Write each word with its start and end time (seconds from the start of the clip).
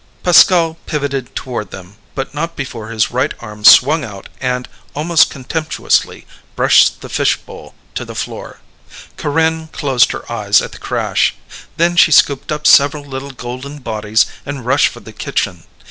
Pascal 0.23 0.79
pivoted 0.87 1.35
toward 1.35 1.69
them, 1.69 1.97
but 2.15 2.33
not 2.33 2.55
before 2.55 2.89
his 2.89 3.11
right 3.11 3.35
arm 3.39 3.63
swung 3.63 4.03
out 4.03 4.29
and, 4.39 4.67
almost 4.95 5.29
contemptuously, 5.29 6.25
brushed 6.55 7.01
the 7.01 7.07
fishbowl 7.07 7.75
to 7.93 8.03
the 8.03 8.15
floor. 8.15 8.61
Corinne 9.15 9.67
closed 9.67 10.11
her 10.11 10.25
eyes 10.31 10.59
at 10.59 10.71
the 10.71 10.79
crash. 10.79 11.35
Then 11.77 11.95
she 11.95 12.11
scooped 12.11 12.51
up 12.51 12.65
several 12.65 13.03
little 13.05 13.29
golden 13.29 13.77
bodies 13.77 14.25
and 14.43 14.65
rushed 14.65 14.87
for 14.87 15.01
the 15.01 15.13
kitchen. 15.13 15.65